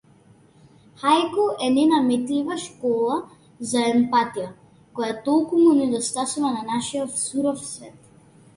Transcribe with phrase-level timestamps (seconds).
[1.01, 3.19] Хаику е ненаметлива школа
[3.73, 4.49] за емпатија,
[4.97, 8.13] која толку му недостасува на нашиов суров свет.